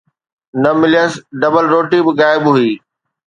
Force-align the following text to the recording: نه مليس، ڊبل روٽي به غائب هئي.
نه 0.61 0.71
مليس، 0.79 1.13
ڊبل 1.41 1.65
روٽي 1.73 1.99
به 2.05 2.11
غائب 2.19 2.43
هئي. 2.53 2.71